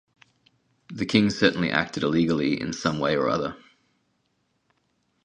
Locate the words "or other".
3.15-3.55